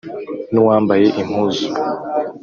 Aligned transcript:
n’uwambaye 0.51 1.05
impuzu 1.21 1.65